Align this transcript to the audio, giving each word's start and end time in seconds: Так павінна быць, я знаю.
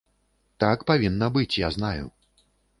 Так 0.63 0.85
павінна 0.93 1.29
быць, 1.37 1.59
я 1.67 1.71
знаю. 1.79 2.05